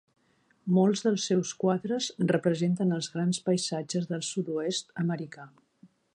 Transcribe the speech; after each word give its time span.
Moltes 0.77 1.03
dels 1.07 1.25
seus 1.31 1.51
quadres 1.63 2.07
representen 2.31 2.97
els 2.99 3.11
grans 3.17 3.41
paisatges 3.51 4.09
del 4.15 4.27
sud-oest 4.31 4.93
americà. 5.05 5.47